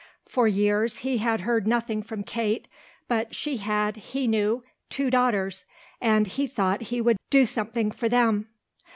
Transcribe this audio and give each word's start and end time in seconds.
For 0.25 0.47
years 0.47 0.97
he 1.05 1.19
had 1.19 1.41
heard 1.41 1.67
nothing 1.67 2.01
from 2.01 2.23
Kate, 2.23 2.67
but 3.07 3.35
she 3.35 3.57
had, 3.57 3.97
he 3.97 4.25
knew, 4.27 4.63
two 4.89 5.11
daughters, 5.11 5.65
and 6.01 6.25
he 6.25 6.47
thought 6.47 6.81
he 6.89 6.99
would 6.99 7.19
do 7.29 7.45
something 7.45 7.91
for 7.91 8.09
them. 8.09 8.47